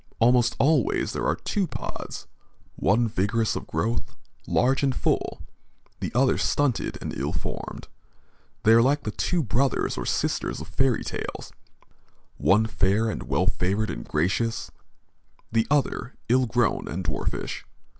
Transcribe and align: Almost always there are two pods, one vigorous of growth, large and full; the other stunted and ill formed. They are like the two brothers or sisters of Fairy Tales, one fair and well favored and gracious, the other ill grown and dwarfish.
Almost 0.17 0.55
always 0.57 1.13
there 1.13 1.27
are 1.27 1.35
two 1.35 1.67
pods, 1.67 2.25
one 2.75 3.07
vigorous 3.07 3.55
of 3.55 3.67
growth, 3.67 4.15
large 4.47 4.81
and 4.81 4.95
full; 4.95 5.43
the 5.99 6.11
other 6.15 6.39
stunted 6.39 6.97
and 7.01 7.13
ill 7.15 7.33
formed. 7.33 7.87
They 8.63 8.71
are 8.71 8.81
like 8.81 9.03
the 9.03 9.11
two 9.11 9.43
brothers 9.43 9.99
or 9.99 10.07
sisters 10.07 10.59
of 10.59 10.69
Fairy 10.69 11.03
Tales, 11.03 11.53
one 12.37 12.65
fair 12.65 13.11
and 13.11 13.21
well 13.29 13.45
favored 13.45 13.91
and 13.91 14.03
gracious, 14.03 14.71
the 15.51 15.67
other 15.69 16.15
ill 16.29 16.47
grown 16.47 16.87
and 16.87 17.03
dwarfish. 17.03 17.63